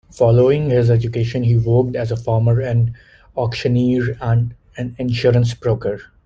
Following 0.11 0.71
his 0.71 0.89
education 0.89 1.43
he 1.43 1.55
worked 1.57 1.95
as 1.95 2.11
a 2.11 2.17
farmer, 2.17 2.59
an 2.59 2.95
auctioneer 3.37 4.17
and 4.19 4.55
an 4.75 4.95
insurance 4.97 5.53
broker. 5.53 6.01